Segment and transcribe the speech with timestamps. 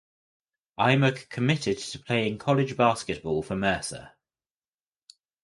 [0.79, 4.13] Aimaq committed to playing college basketball for Mercer.